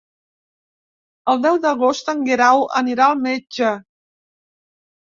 [1.33, 3.73] El deu d'agost en Guerau anirà al metge.